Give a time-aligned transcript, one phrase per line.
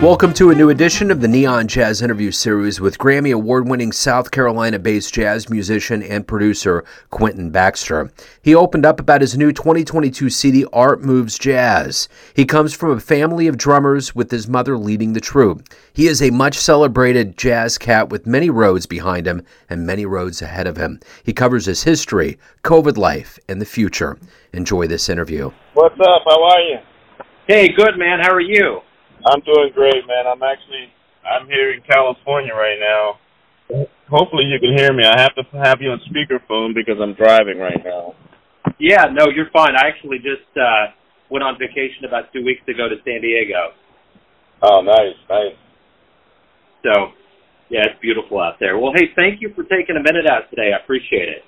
[0.00, 3.92] Welcome to a new edition of the Neon Jazz Interview Series with Grammy Award winning
[3.92, 8.10] South Carolina based jazz musician and producer Quentin Baxter.
[8.40, 12.08] He opened up about his new 2022 CD, Art Moves Jazz.
[12.34, 15.68] He comes from a family of drummers with his mother leading the troupe.
[15.92, 20.40] He is a much celebrated jazz cat with many roads behind him and many roads
[20.40, 20.98] ahead of him.
[21.24, 24.16] He covers his history, COVID life, and the future.
[24.54, 25.50] Enjoy this interview.
[25.74, 26.22] What's up?
[26.26, 26.78] How are you?
[27.46, 28.20] Hey, good man.
[28.22, 28.80] How are you?
[29.26, 30.26] I'm doing great, man.
[30.26, 30.88] I'm actually
[31.24, 33.86] I'm here in California right now.
[34.08, 35.04] Hopefully you can hear me.
[35.04, 38.14] I have to have you on speakerphone because I'm driving right now.
[38.78, 39.76] Yeah, no, you're fine.
[39.76, 40.92] I actually just uh
[41.30, 43.70] went on vacation about 2 weeks ago to San Diego.
[44.62, 45.54] Oh, nice, nice.
[46.82, 47.14] So,
[47.70, 48.78] yeah, it's beautiful out there.
[48.78, 50.72] Well, hey, thank you for taking a minute out today.
[50.74, 51.42] I appreciate it.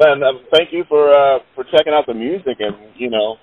[0.00, 3.36] And um, thank you for uh for checking out the music and, you know,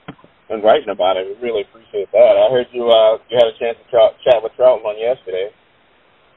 [0.49, 1.26] and writing about it.
[1.30, 2.33] We really appreciate that.
[2.38, 5.50] I heard you uh you had a chance to tra- chat with Trouton on yesterday.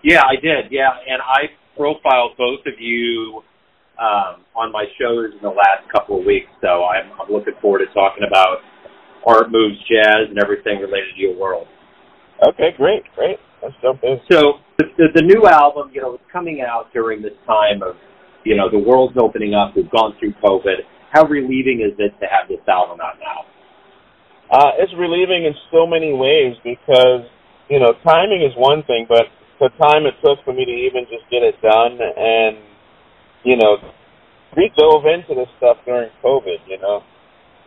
[0.03, 0.71] Yeah, I did.
[0.71, 3.43] Yeah, and I profiled both of you
[3.99, 6.51] um, on my shows in the last couple of weeks.
[6.61, 8.59] So I'm, I'm looking forward to talking about
[9.27, 11.67] art moves, jazz, and everything related to your world.
[12.49, 13.39] Okay, great, great.
[13.63, 14.19] Let's jump in.
[14.31, 17.95] So the, the, the new album, you know, is coming out during this time of,
[18.45, 19.77] you know, the world's opening up.
[19.77, 20.83] We've gone through COVID.
[21.13, 23.47] How relieving is it to have this album out now?
[24.53, 27.25] Uh, it's relieving in so many ways because,
[27.71, 29.25] you know, timing is one thing, but
[29.59, 32.59] the time it took for me to even just get it done and,
[33.45, 33.79] you know,
[34.55, 37.03] we dove into this stuff during COVID, you know,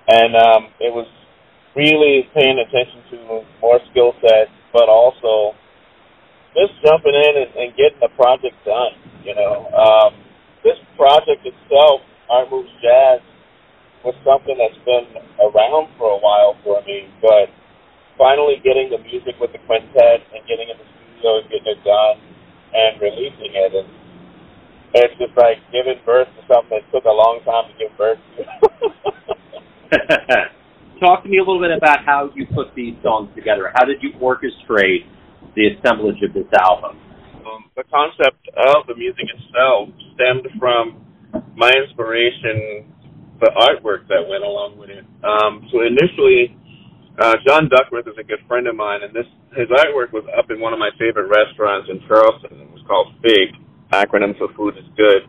[0.07, 1.07] and um, it was
[1.75, 5.57] really paying attention to more skill sets, but also
[6.53, 8.93] just jumping in and, and getting the project done,
[9.25, 9.65] you know.
[9.73, 10.13] Um,
[10.63, 13.21] this project itself, Art Moves Jazz,
[14.05, 15.09] was something that's been
[15.41, 17.49] around for a while for me, but
[18.17, 21.81] finally getting the music with the quintet and getting in the studio and getting it
[21.83, 22.17] done
[22.71, 23.89] and releasing it and
[24.95, 28.19] it's just like giving birth to something that took a long time to give birth
[28.39, 28.47] to.
[30.99, 33.71] Talk to me a little bit about how you put these songs together.
[33.75, 35.03] How did you orchestrate
[35.55, 36.97] the assemblage of this album?
[37.43, 41.03] Um, the concept of the music itself stemmed from
[41.55, 42.87] my inspiration
[43.39, 45.03] the artwork that went along with it.
[45.23, 46.55] Um, so initially,
[47.19, 50.51] uh, John Duckworth is a good friend of mine, and this his artwork was up
[50.51, 52.59] in one of my favorite restaurants in Charleston.
[52.59, 53.55] It was called FIG,
[53.91, 55.27] acronym for Food is Good.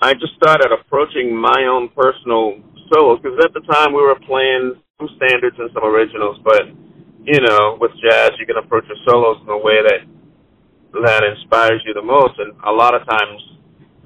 [0.00, 2.62] I just started approaching my own personal
[2.92, 6.70] solos because at the time we were playing some standards and some originals, but
[7.24, 10.06] you know, with jazz, you can approach your solos in a way that
[11.02, 13.42] that inspires you the most, and a lot of times,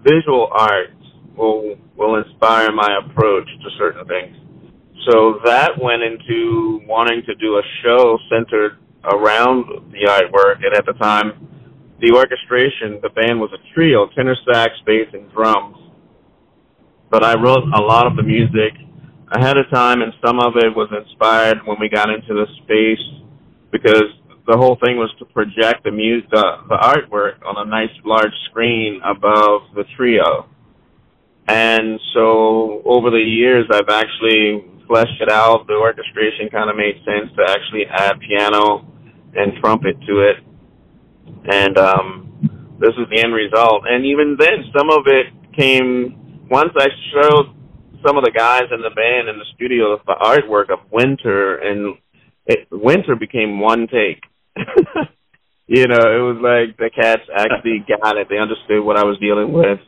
[0.01, 0.97] visual art
[1.39, 4.37] will will inspire my approach to certain things.
[5.09, 10.85] So that went into wanting to do a show centered around the artwork, and at
[10.85, 11.49] the time,
[12.01, 15.77] the orchestration, the band was a trio: tenor sax, bass, and drums.
[17.11, 18.75] But I wrote a lot of the music
[19.33, 23.23] ahead of time, and some of it was inspired when we got into the space
[23.71, 24.13] because
[24.47, 28.33] the whole thing was to project the music, the, the artwork on a nice large
[28.51, 30.49] screen above the trio
[31.49, 35.67] and so over the years, I've actually fleshed it out.
[35.67, 38.87] The orchestration kind of made sense to actually add piano
[39.35, 40.37] and trumpet to it.
[41.51, 43.85] And um, this is the end result.
[43.89, 47.55] And even then, some of it came once I showed
[48.07, 51.97] some of the guys in the band in the studio the artwork of Winter, and
[52.47, 54.23] it, Winter became one take.
[55.67, 58.29] you know, it was like the cats actually got it.
[58.29, 59.81] They understood what I was dealing with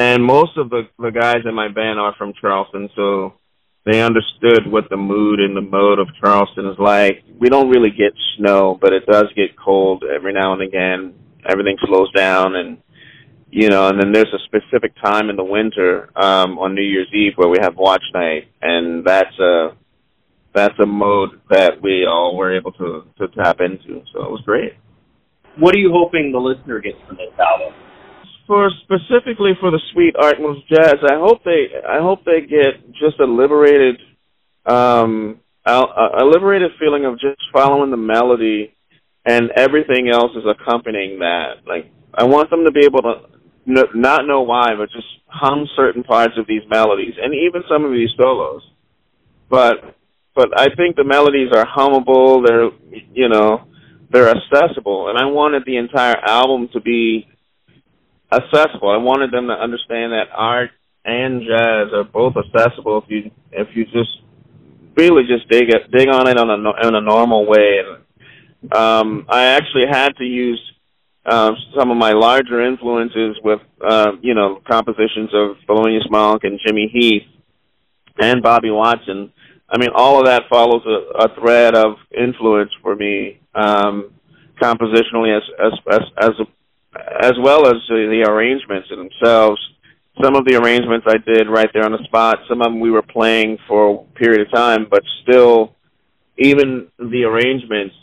[0.00, 3.34] and most of the the guys in my band are from Charleston, so
[3.84, 7.22] they understood what the mood and the mode of Charleston is like.
[7.38, 11.14] We don't really get snow, but it does get cold every now and again.
[11.46, 12.78] Everything slows down, and
[13.50, 17.12] you know, and then there's a specific time in the winter um, on New Year's
[17.12, 19.76] Eve where we have watch night, and that's a
[20.54, 24.02] that's a mode that we all were able to to tap into.
[24.14, 24.72] So it was great.
[25.58, 27.74] What are you hoping the listener gets from this album?
[28.50, 32.82] For specifically for the Suite Art Moves Jazz, I hope they I hope they get
[32.98, 33.94] just a liberated
[34.66, 35.70] um a,
[36.18, 38.74] a liberated feeling of just following the melody
[39.24, 41.62] and everything else is accompanying that.
[41.64, 43.14] Like I want them to be able to
[43.68, 47.84] n- not know why, but just hum certain parts of these melodies and even some
[47.84, 48.62] of these solos.
[49.48, 49.94] But
[50.34, 52.44] but I think the melodies are hummable.
[52.44, 52.70] They're
[53.14, 53.68] you know
[54.10, 57.28] they're accessible, and I wanted the entire album to be
[58.32, 58.90] accessible.
[58.90, 60.70] I wanted them to understand that art
[61.04, 64.20] and jazz are both accessible if you if you just
[64.96, 68.00] really just dig it dig on it on a in a normal way and
[68.76, 70.60] Um, I actually had to use
[71.24, 76.60] uh, some of my larger influences with, uh, you know, compositions of Thelonious Monk and
[76.66, 77.22] Jimmy Heath
[78.18, 79.32] and Bobby Watson.
[79.68, 84.12] I mean, all of that follows a, a thread of influence for me, um,
[84.60, 86.46] compositionally as as as as, a,
[86.94, 89.60] as well as the, the arrangements themselves.
[90.22, 92.38] Some of the arrangements I did right there on the spot.
[92.48, 95.76] Some of them we were playing for a period of time, but still,
[96.36, 97.94] even the arrangements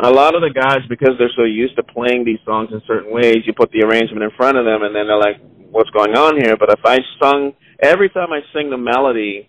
[0.00, 3.12] a lot of the guys because they're so used to playing these songs in certain
[3.12, 5.36] ways you put the arrangement in front of them and then they're like
[5.70, 9.48] what's going on here but if i sung every time i sing the melody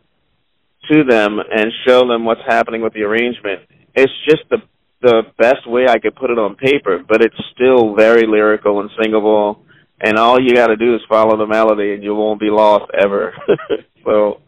[0.91, 3.61] to them and show them what's happening with the arrangement
[3.95, 4.57] it's just the
[5.03, 8.89] the best way i could put it on paper but it's still very lyrical and
[9.01, 9.63] singable
[10.01, 12.89] and all you got to do is follow the melody and you won't be lost
[12.99, 13.33] ever
[14.05, 14.41] so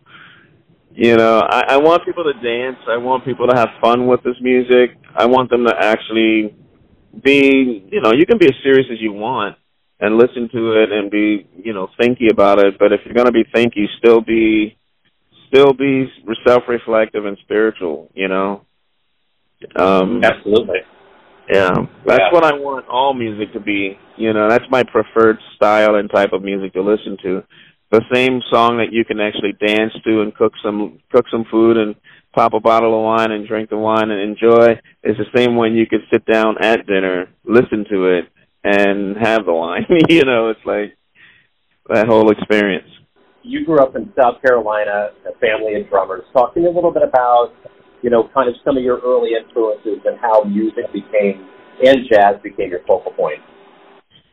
[0.95, 2.77] you know, I, I want people to dance.
[2.87, 4.97] I want people to have fun with this music.
[5.13, 6.55] I want them to actually
[7.21, 9.57] be, you know, you can be as serious as you want
[9.99, 12.79] and listen to it and be, you know, thinky about it.
[12.79, 14.77] But if you're going to be thinky, still be,
[15.49, 16.07] still be
[16.47, 18.09] self-reflective and spiritual.
[18.13, 18.65] You know.
[19.75, 20.79] Um, Absolutely.
[21.49, 21.69] Yeah,
[22.05, 22.33] that's yeah.
[22.33, 23.97] what I want all music to be.
[24.17, 27.43] You know, that's my preferred style and type of music to listen to
[27.91, 31.77] the same song that you can actually dance to and cook some cook some food
[31.77, 31.95] and
[32.33, 34.73] pop a bottle of wine and drink the wine and enjoy
[35.03, 38.25] is the same one you could sit down at dinner, listen to it,
[38.63, 39.85] and have the wine.
[40.09, 40.97] you know, it's like
[41.87, 42.89] that whole experience.
[43.43, 46.23] You grew up in South Carolina, a family of drummers.
[46.33, 47.53] Talk to me a little bit about,
[48.05, 51.49] you know, kind of some of your early influences and how music became
[51.83, 53.39] and jazz became your focal point.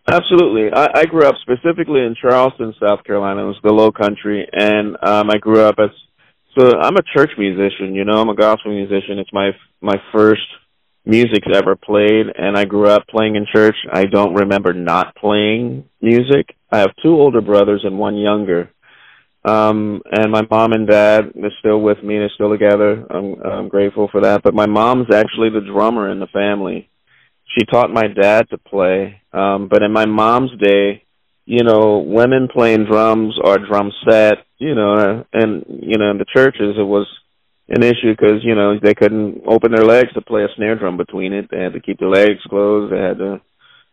[0.06, 0.68] Absolutely.
[0.70, 3.44] I, I grew up specifically in Charleston, South Carolina.
[3.44, 5.88] It was the low country and um I grew up as
[6.58, 9.18] so I'm a church musician, you know, I'm a gospel musician.
[9.18, 10.46] It's my my first
[11.06, 13.76] music ever played and I grew up playing in church.
[13.90, 16.54] I don't remember not playing music.
[16.70, 18.70] I have two older brothers and one younger.
[19.44, 23.04] Um and my mom and dad are still with me, they're still together.
[23.10, 24.42] I'm I'm grateful for that.
[24.42, 26.88] But my mom's actually the drummer in the family
[27.58, 29.20] she taught my dad to play.
[29.32, 31.04] Um, but in my mom's day,
[31.44, 36.26] you know, women playing drums or drum set, you know, and you know, in the
[36.32, 37.06] churches it was
[37.68, 40.96] an issue because you know they couldn't open their legs to play a snare drum
[40.96, 41.48] between it.
[41.50, 42.92] They had to keep their legs closed.
[42.92, 43.40] They had to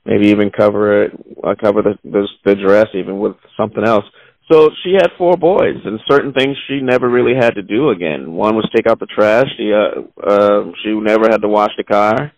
[0.05, 1.11] maybe even cover it,
[1.43, 4.05] uh, cover the, the the dress even with something else.
[4.51, 8.31] So she had four boys, and certain things she never really had to do again.
[8.31, 9.45] One was take out the trash.
[9.57, 12.31] She uh, uh, she never had to wash the car.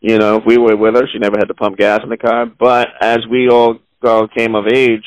[0.00, 2.16] You know, if we were with her, she never had to pump gas in the
[2.16, 2.46] car.
[2.46, 5.04] But as we all, all came of age,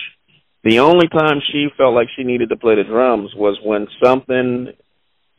[0.64, 4.68] the only time she felt like she needed to play the drums was when something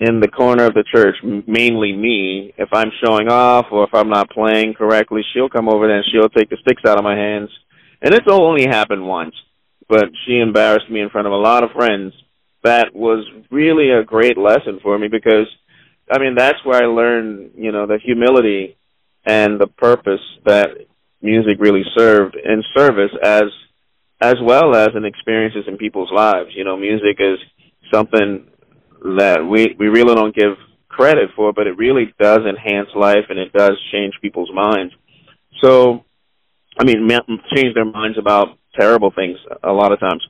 [0.01, 1.15] in the corner of the church,
[1.47, 5.87] mainly me, if I'm showing off or if I'm not playing correctly, she'll come over
[5.87, 7.51] there and she'll take the sticks out of my hands.
[8.03, 9.35] And it's only happened once,
[9.89, 12.13] but she embarrassed me in front of a lot of friends.
[12.63, 15.47] That was really a great lesson for me because,
[16.11, 18.77] I mean, that's where I learned, you know, the humility
[19.27, 20.69] and the purpose that
[21.23, 23.45] music really served in service as
[24.21, 26.51] as well as in experiences in people's lives.
[26.55, 27.39] You know, music is
[27.93, 28.47] something
[29.17, 30.57] that we we really don't give
[30.89, 34.95] credit for, but it really does enhance life and it does change people's minds.
[35.63, 36.05] So,
[36.79, 37.09] I mean,
[37.55, 40.23] change their minds about terrible things a lot of times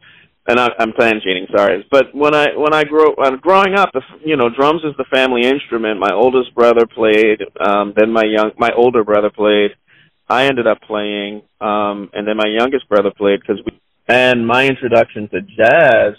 [0.47, 1.87] and I, I'm tangentiating, sorry.
[1.91, 5.05] But when I when I grew uh, growing up, the, you know, drums is the
[5.05, 6.01] family instrument.
[6.01, 9.71] My oldest brother played, um, then my young my older brother played.
[10.29, 13.79] I ended up playing, um, and then my youngest brother played because we.
[14.07, 16.15] And my introduction to jazz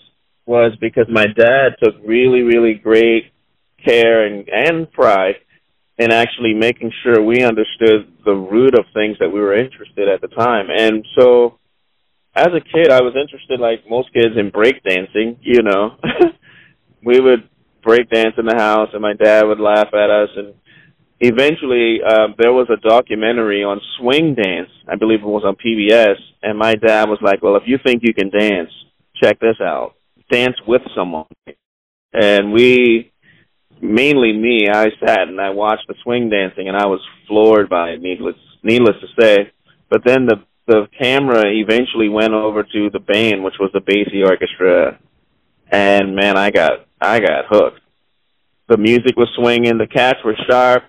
[0.48, 3.32] was because my dad took really really great
[3.84, 5.36] care and and pride
[5.98, 10.20] in actually making sure we understood the root of things that we were interested at
[10.22, 11.60] the time, and so
[12.36, 15.38] as a kid, I was interested, like most kids, in breakdancing.
[15.42, 15.96] You know,
[17.04, 17.50] we would
[17.82, 20.30] break dance in the house, and my dad would laugh at us.
[20.36, 20.54] And
[21.22, 24.70] eventually, uh, there was a documentary on swing dance.
[24.88, 26.15] I believe it was on PBS.
[26.44, 28.72] And my dad was like, "Well, if you think you can dance,
[29.15, 29.96] check this out.
[30.30, 31.25] Dance with someone."
[32.12, 33.12] And we,
[33.82, 37.92] mainly me, I sat and I watched the swing dancing, and I was floored by
[37.92, 38.01] it.
[38.01, 39.51] Needless, needless to say.
[39.89, 44.25] But then the the camera eventually went over to the band, which was the Basie
[44.25, 45.00] Orchestra,
[45.72, 47.81] and man, I got I got hooked.
[48.67, 50.84] The music was swinging, the cats were sharp,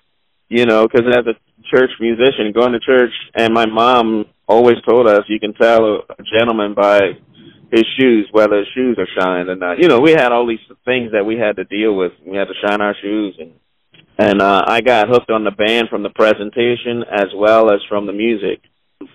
[0.49, 1.35] you know, because as a
[1.71, 6.23] church musician, going to church, and my mom always told us you can tell a,
[6.37, 6.99] gentleman by
[7.71, 9.77] his shoes whether his shoes are shined or not.
[9.79, 12.13] You know, we had all these things that we had to deal with.
[12.25, 13.51] We had to shine our shoes, and
[14.19, 18.07] and uh, I got hooked on the band from the presentation as well as from
[18.07, 18.61] the music.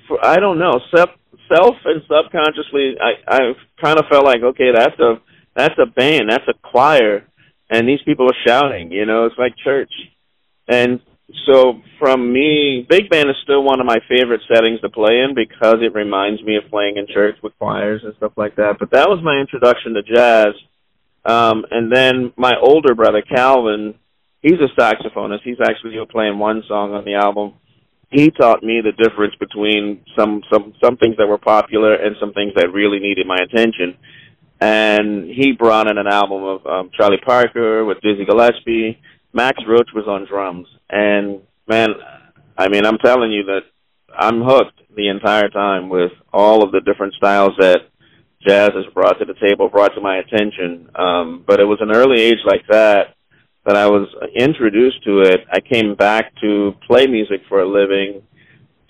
[0.08, 1.10] For, I don't know, self,
[1.54, 3.38] self and subconsciously, I I
[3.82, 5.20] kind of felt like okay, that's a
[5.56, 7.26] that's a band, that's a choir,
[7.70, 8.92] and these people are shouting.
[8.92, 9.92] You know, it's like church,
[10.68, 11.00] and
[11.46, 15.34] so from me, big band is still one of my favorite settings to play in
[15.34, 18.76] because it reminds me of playing in church with choirs and stuff like that.
[18.78, 20.54] But that was my introduction to jazz.
[21.24, 23.94] Um, and then my older brother Calvin,
[24.40, 25.42] he's a saxophonist.
[25.44, 27.54] He's actually playing one song on the album.
[28.12, 32.32] He taught me the difference between some some some things that were popular and some
[32.32, 33.96] things that really needed my attention.
[34.60, 39.00] And he brought in an album of um, Charlie Parker with Dizzy Gillespie
[39.32, 41.88] Max Roach was on drums, and man,
[42.56, 43.62] I mean, I'm telling you that
[44.14, 47.80] I'm hooked the entire time with all of the different styles that
[48.46, 50.90] jazz has brought to the table, brought to my attention.
[50.94, 53.14] Um, but it was an early age like that
[53.64, 55.40] that I was introduced to it.
[55.52, 58.22] I came back to play music for a living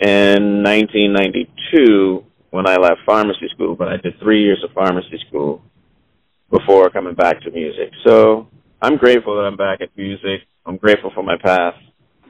[0.01, 5.63] in 1992 when I left pharmacy school, but I did three years of pharmacy school
[6.51, 7.91] before coming back to music.
[8.07, 8.49] So
[8.81, 10.43] I'm grateful that I'm back at music.
[10.67, 11.79] I'm grateful for my past.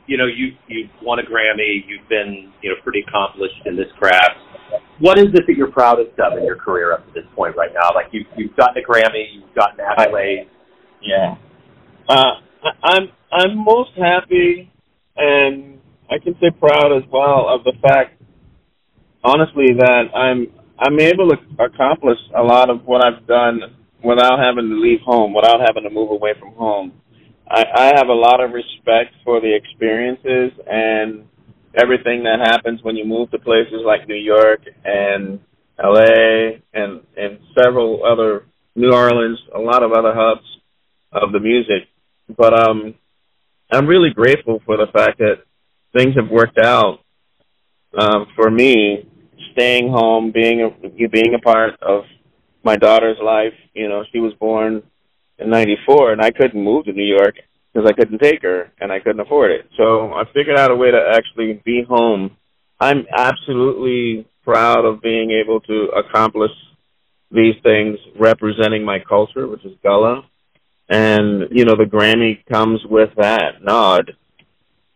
[0.06, 1.82] You know, you you've won a Grammy.
[1.86, 4.36] You've been you know pretty accomplished in this craft.
[4.98, 7.70] What is it that you're proudest of in your career up to this point right
[7.72, 7.94] now?
[7.94, 10.48] Like you've you've gotten a Grammy, you've gotten accolades.
[11.00, 11.36] Yeah.
[12.12, 12.34] Uh,
[12.82, 14.70] I'm I'm most happy,
[15.16, 15.78] and
[16.10, 18.20] I can say proud as well of the fact,
[19.24, 23.60] honestly, that I'm I'm able to accomplish a lot of what I've done
[24.04, 26.92] without having to leave home, without having to move away from home.
[27.48, 31.24] I, I have a lot of respect for the experiences and
[31.80, 35.40] everything that happens when you move to places like New York and
[35.82, 38.44] LA and and several other
[38.76, 40.44] New Orleans, a lot of other hubs
[41.12, 41.88] of the music.
[42.36, 42.94] But um
[43.70, 45.42] I'm really grateful for the fact that
[45.96, 47.00] things have worked out
[47.98, 49.08] um for me
[49.52, 52.04] staying home, being a being a part of
[52.64, 53.54] my daughter's life.
[53.74, 54.82] You know, she was born
[55.38, 57.36] in '94, and I couldn't move to New York
[57.72, 59.68] because I couldn't take her and I couldn't afford it.
[59.76, 62.36] So I figured out a way to actually be home.
[62.80, 66.50] I'm absolutely proud of being able to accomplish
[67.30, 70.24] these things representing my culture, which is Gullah.
[70.88, 74.16] And, you know, the Grammy comes with that nod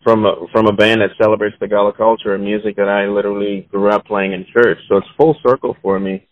[0.02, 3.66] from a, from a band that celebrates the Gullah culture and music that I literally
[3.70, 4.78] grew up playing in church.
[4.88, 6.26] So it's full circle for me.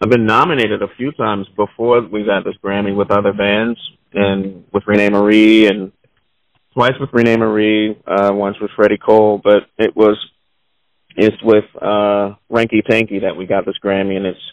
[0.00, 3.78] I've been nominated a few times before we got this Grammy with other bands
[4.12, 5.92] and with Renee Marie and
[6.72, 10.16] twice with Renee Marie, uh, once with Freddie Cole, but it was
[11.16, 14.52] it's with uh Ranky Tanky that we got this Grammy and it's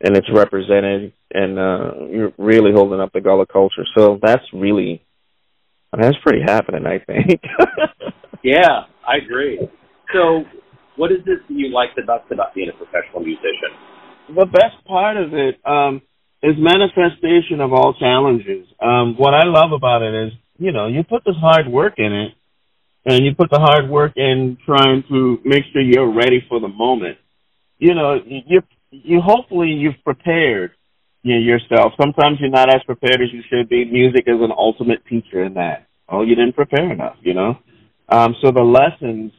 [0.00, 3.84] and it's represented and uh you're really holding up the Gullah culture.
[3.96, 5.02] So that's really
[5.92, 7.42] that's pretty happening, I think.
[8.42, 9.60] yeah, I agree.
[10.12, 10.44] So
[10.96, 13.72] what is it that you like the best about being a professional musician?
[14.28, 16.02] the best part of it um,
[16.42, 18.66] is manifestation of all challenges.
[18.80, 22.12] Um, what I love about it is, you know, you put this hard work in
[22.12, 22.32] it,
[23.04, 26.68] and you put the hard work in trying to make sure you're ready for the
[26.68, 27.18] moment.
[27.78, 30.72] You know, you you hopefully you've prepared
[31.24, 31.92] know, yourself.
[32.00, 33.84] Sometimes you're not as prepared as you should be.
[33.84, 35.86] Music is an ultimate teacher in that.
[36.08, 37.58] Oh, you didn't prepare enough, you know.
[38.08, 39.32] Um, so the lessons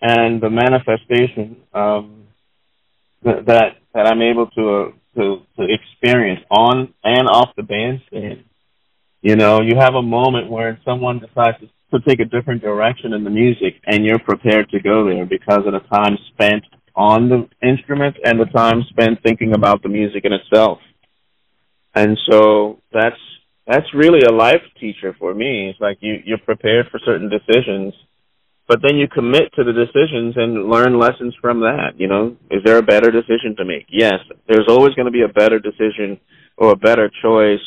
[0.00, 2.26] and the manifestation um,
[3.24, 8.44] that that I'm able to uh, to to experience on and off the bandstand.
[9.22, 13.12] You know, you have a moment where someone decides to, to take a different direction
[13.12, 17.28] in the music, and you're prepared to go there because of the time spent on
[17.28, 20.78] the instrument and the time spent thinking about the music in itself.
[21.96, 23.16] And so that's
[23.66, 25.70] that's really a life teacher for me.
[25.70, 27.92] It's like you you're prepared for certain decisions
[28.68, 31.92] but then you commit to the decisions and learn lessons from that.
[31.96, 33.86] You know, is there a better decision to make?
[33.88, 36.18] Yes, there's always going to be a better decision
[36.56, 37.60] or a better choice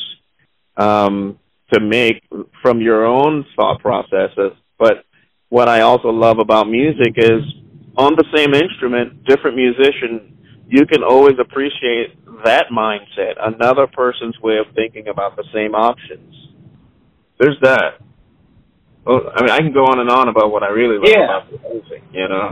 [0.76, 1.38] um,
[1.72, 2.22] to make
[2.60, 4.52] from your own thought processes.
[4.78, 5.04] But
[5.48, 7.42] what I also love about music is
[7.96, 10.36] on the same instrument, different musician,
[10.70, 16.32] you can always appreciate that mindset, another person's way of thinking about the same options.
[17.40, 17.98] There's that.
[19.04, 21.42] Well, I mean, I can go on and on about what I really love yeah.
[21.42, 22.02] about music.
[22.12, 22.48] You know.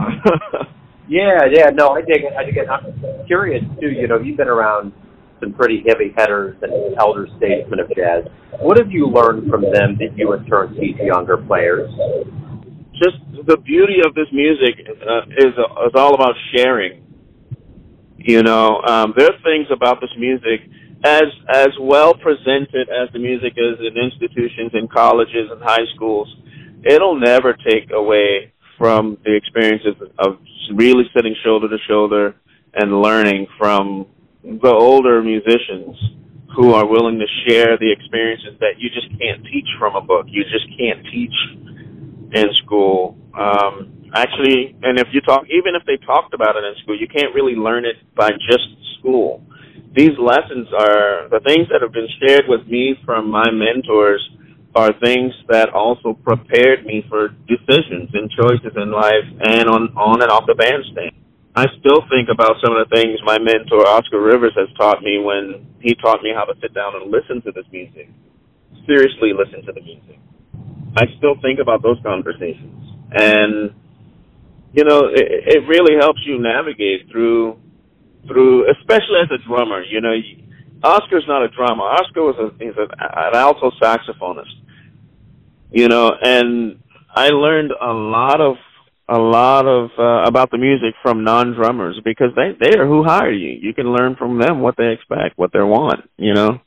[1.07, 1.69] yeah, yeah.
[1.73, 2.33] No, I dig it.
[2.37, 2.67] I dig it.
[2.67, 3.87] I'm curious too.
[3.87, 4.91] You know, you've been around
[5.39, 8.25] some pretty heavy hitters and elder statesmen of jazz.
[8.59, 11.89] What have you learned from them that you in turn teach younger players?
[12.99, 13.15] Just
[13.47, 17.08] the beauty of this music uh, is uh, is all about sharing.
[18.21, 20.61] You know, um, there are things about this music
[21.03, 26.27] as as well presented as the music is in institutions in colleges and high schools,
[26.83, 30.37] it'll never take away from the experiences of
[30.73, 32.35] really sitting shoulder to shoulder
[32.73, 34.05] and learning from
[34.43, 35.95] the older musicians
[36.55, 40.25] who are willing to share the experiences that you just can't teach from a book.
[40.27, 41.33] You just can't teach
[42.33, 43.17] in school.
[43.37, 47.07] Um, actually, and if you talk, even if they talked about it in school, you
[47.07, 48.65] can't really learn it by just
[48.99, 49.43] school
[49.95, 54.21] these lessons are the things that have been shared with me from my mentors
[54.75, 60.21] are things that also prepared me for decisions and choices in life and on on
[60.21, 61.11] and off the bandstand.
[61.57, 65.17] I still think about some of the things my mentor Oscar Rivers has taught me
[65.17, 68.07] when he taught me how to sit down and listen to this music.
[68.85, 70.21] Seriously listen to the music.
[71.01, 72.77] I still think about those conversations.
[73.09, 73.73] And
[74.73, 77.59] you know, it, it really helps you navigate through
[78.27, 79.83] through, especially as a drummer.
[79.83, 80.13] You know,
[80.83, 81.83] Oscar's not a drummer.
[81.83, 84.53] Oscar was a, he's a, an alto saxophonist.
[85.71, 86.79] You know, and
[87.13, 88.55] I learned a lot of
[89.07, 93.31] a lot of uh, about the music from non-drummers because they they are who hire
[93.31, 93.57] you.
[93.59, 96.09] You can learn from them what they expect, what they want.
[96.17, 96.59] You know,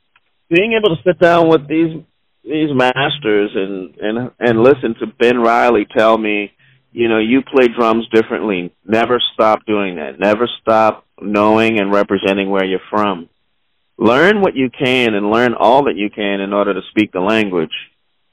[0.48, 2.02] being able to sit down with these
[2.44, 6.52] these masters and and and listen to Ben Riley tell me
[6.92, 8.72] you know, you play drums differently.
[8.84, 10.20] Never stop doing that.
[10.20, 13.28] Never stop knowing and representing where you're from.
[13.96, 17.20] Learn what you can and learn all that you can in order to speak the
[17.20, 17.72] language.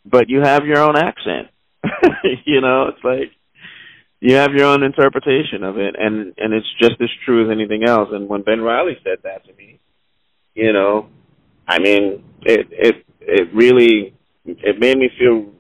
[0.06, 1.48] But you have your own accent.
[2.46, 3.32] you know, it's like
[4.20, 7.86] you have your own interpretation of it and and it's just as true as anything
[7.86, 8.10] else.
[8.12, 9.80] And when Ben Riley said that to me,
[10.54, 11.08] you know,
[11.68, 14.14] I mean, it it it really
[14.46, 15.54] it made me feel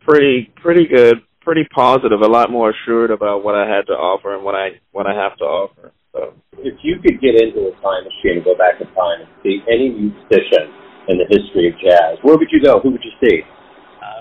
[0.00, 4.34] pretty pretty good pretty positive, a lot more assured about what I had to offer
[4.34, 5.92] and what I what I have to offer.
[6.12, 9.30] So, if you could get into a time machine and go back in time and
[9.42, 10.72] see any musician
[11.08, 12.80] in the history of jazz, where would you go?
[12.80, 13.42] Who would you see?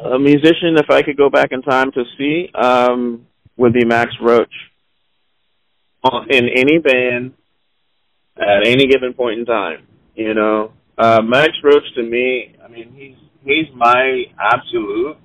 [0.06, 3.26] a musician, if I could go back in time to see, um,
[3.58, 4.54] would be Max Roach.
[6.30, 7.34] In any band,
[8.38, 12.94] at any given point in time, you know, uh, Max Roach to me, I mean,
[12.94, 15.18] he's he's my absolute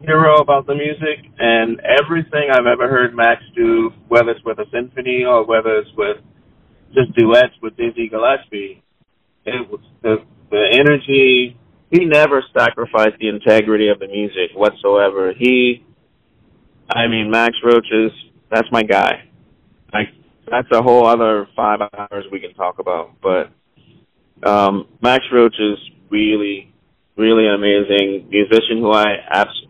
[0.00, 4.66] hero about the music, and everything I've ever heard Max do, whether it's with a
[4.72, 6.18] symphony or whether it's with
[6.94, 8.82] just duets with Dizzy Gillespie,
[9.44, 10.16] it was the
[10.50, 11.56] the energy.
[11.90, 15.32] He never sacrificed the integrity of the music whatsoever.
[15.36, 15.84] He,
[16.90, 18.12] I mean, Max Roach is
[18.50, 19.24] that's my guy.
[19.92, 20.08] Like
[20.50, 23.50] that's a whole other five hours we can talk about, but
[24.48, 25.78] um, Max Roach is
[26.10, 26.72] really
[27.18, 29.18] really an amazing musician who I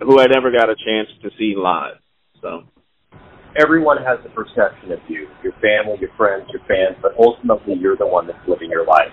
[0.01, 1.97] who I never got a chance to see live.
[2.43, 2.65] So
[3.61, 7.97] everyone has a perception of you, your family, your friends, your fans, but ultimately you're
[7.97, 9.13] the one that's living your life.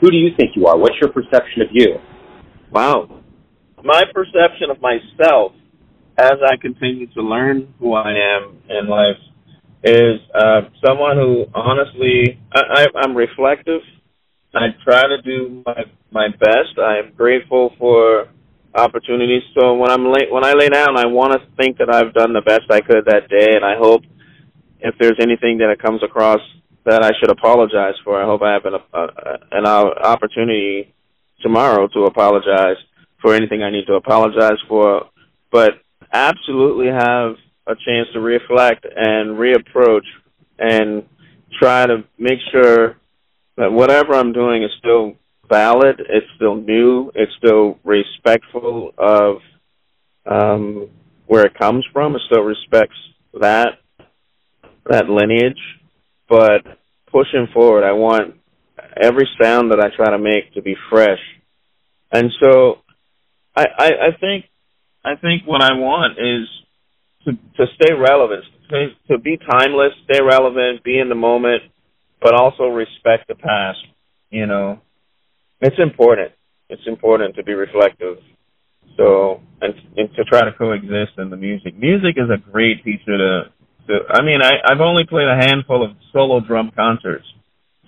[0.00, 0.78] Who do you think you are?
[0.78, 1.96] What's your perception of you?
[2.70, 3.20] Wow.
[3.84, 5.52] My perception of myself
[6.16, 9.18] as I continue to learn who I am in life
[9.82, 13.80] is uh, someone who honestly, I, I, I'm reflective.
[14.54, 16.78] I try to do my my best.
[16.78, 18.28] I am grateful for
[18.74, 19.42] opportunities.
[19.54, 22.32] So when I'm late, when I lay down, I want to think that I've done
[22.32, 24.02] the best I could that day, and I hope
[24.80, 26.40] if there's anything that it comes across
[26.84, 29.06] that I should apologize for, I hope I have an uh,
[29.52, 30.92] an opportunity
[31.42, 32.76] tomorrow to apologize
[33.20, 35.06] for anything I need to apologize for.
[35.52, 35.74] But
[36.12, 37.36] absolutely have
[37.66, 40.06] a chance to reflect and reapproach
[40.58, 41.04] and
[41.58, 42.99] try to make sure
[43.60, 45.16] that whatever I'm doing is still
[45.48, 46.00] valid.
[46.00, 47.12] It's still new.
[47.14, 49.36] It's still respectful of
[50.24, 50.88] um,
[51.26, 52.14] where it comes from.
[52.14, 52.96] It still respects
[53.34, 53.78] that
[54.86, 55.60] that lineage.
[56.28, 56.62] But
[57.12, 58.34] pushing forward, I want
[58.96, 61.20] every sound that I try to make to be fresh.
[62.12, 62.78] And so,
[63.54, 64.46] I, I, I think
[65.04, 66.48] I think what I want is
[67.26, 71.62] to to stay relevant, to, to be timeless, stay relevant, be in the moment,
[72.20, 73.78] but also respect the past.
[74.30, 74.80] You know,
[75.60, 76.32] it's important.
[76.68, 78.18] It's important to be reflective.
[78.96, 81.76] So and, and to try to coexist in the music.
[81.76, 83.42] Music is a great teacher to.
[83.88, 87.26] to I mean, I, I've only played a handful of solo drum concerts,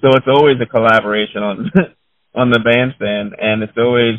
[0.01, 1.71] so it's always a collaboration on
[2.35, 4.19] on the bandstand, and it's always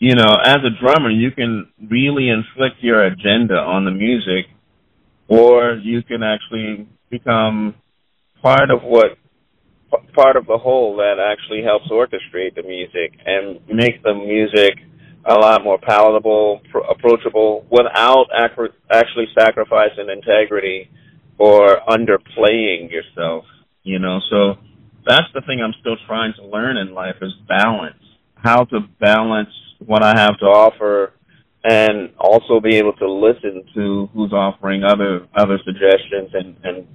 [0.00, 4.46] you know, as a drummer, you can really inflict your agenda on the music,
[5.28, 7.74] or you can actually become
[8.42, 9.18] part of what
[10.14, 14.78] part of the whole that actually helps orchestrate the music and make the music
[15.24, 20.90] a lot more palatable, pr- approachable, without ac- actually sacrificing integrity
[21.38, 23.44] or underplaying yourself.
[23.82, 24.54] You know, so
[25.06, 27.96] that's the thing I'm still trying to learn in life is balance.
[28.34, 29.50] How to balance
[29.84, 31.12] what I have to offer
[31.64, 36.86] and also be able to listen to who's offering other other suggestions and and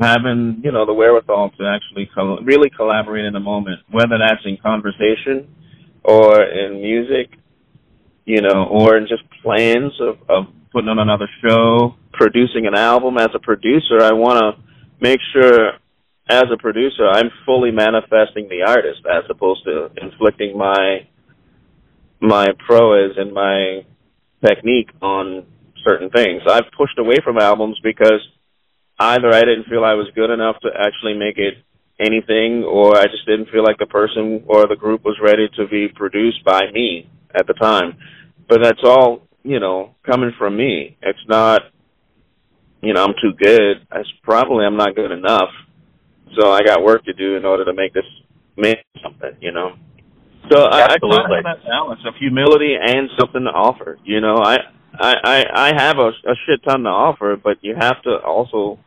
[0.00, 4.44] having you know the wherewithal to actually col- really collaborate in the moment, whether that's
[4.44, 5.48] in conversation
[6.02, 7.38] or in music,
[8.24, 13.16] you know, or in just plans of, of putting on another show, producing an album.
[13.18, 14.62] As a producer, I want to
[15.00, 15.72] make sure,
[16.28, 21.06] as a producer, I'm fully manifesting the artist as opposed to inflicting my
[22.20, 23.84] my prowess and my
[24.44, 25.44] technique on
[25.84, 26.42] certain things.
[26.48, 28.20] I've pushed away from albums because
[28.98, 31.54] either I didn't feel I was good enough to actually make it
[31.98, 35.68] anything, or I just didn't feel like the person or the group was ready to
[35.68, 37.96] be produced by me at the time.
[38.48, 40.96] But that's all, you know, coming from me.
[41.02, 41.62] It's not,
[42.82, 43.86] you know, I'm too good.
[43.94, 45.50] It's probably I'm not good enough.
[46.38, 48.04] So I got work to do in order to make this
[48.56, 49.76] make something, you know.
[50.50, 53.98] So I, I try to have that balance of humility and something to offer.
[54.04, 54.58] You know, I
[54.98, 58.78] I I have a, a shit ton to offer, but you have to also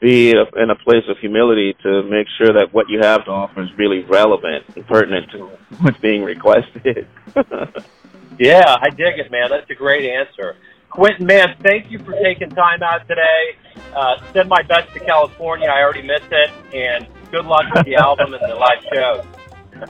[0.00, 3.62] be in a place of humility to make sure that what you have to offer
[3.62, 5.46] is really relevant and pertinent to
[5.80, 7.08] what's being requested.
[8.38, 9.50] yeah, I dig it, man.
[9.50, 10.56] That's a great answer.
[10.90, 13.56] Quentin, man, thank you for taking time out today.
[13.94, 15.68] Uh, send my best to California.
[15.68, 16.50] I already missed it.
[16.74, 19.24] And good luck with the album and the live shows.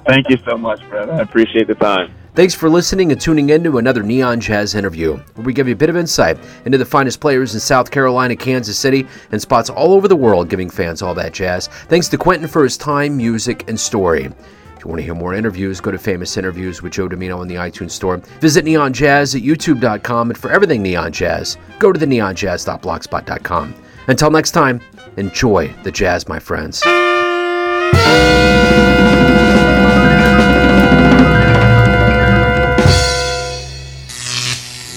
[0.07, 1.09] Thank you so much, Brad.
[1.11, 2.15] I appreciate the time.
[2.39, 5.73] Thanks for listening and tuning in to another Neon Jazz interview, where we give you
[5.73, 9.69] a bit of insight into the finest players in South Carolina, Kansas City, and spots
[9.69, 11.67] all over the world, giving fans all that jazz.
[11.67, 14.27] Thanks to Quentin for his time, music, and story.
[14.27, 17.49] If you want to hear more interviews, go to Famous Interviews with Joe Dimino in
[17.49, 18.19] the iTunes Store.
[18.39, 23.75] Visit Neon Jazz at youtube.com, and for everything Neon Jazz, go to the neonjazz.blogspot.com.
[24.07, 24.81] Until next time,
[25.17, 26.85] enjoy the jazz, my friends.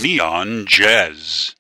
[0.01, 1.55] Neon Jazz.